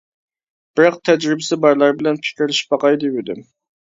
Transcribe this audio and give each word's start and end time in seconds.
بىراق 0.79 0.95
تەجرىبىسى 1.09 1.59
بارلار 1.65 1.93
بىلەن 1.99 2.19
پىكىرلىشىپ 2.23 2.75
باقاي 2.75 2.97
دېۋىدىم. 3.05 3.45